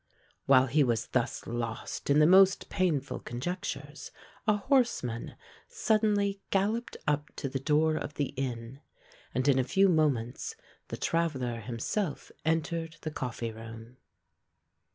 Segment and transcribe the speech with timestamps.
[0.47, 4.09] While he was thus lost in the most painful conjectures,
[4.47, 5.35] a horseman
[5.67, 8.81] suddenly galloped up to the door of the inn;
[9.35, 10.55] and in a few moments
[10.87, 13.97] the traveller himself entered the coffee room.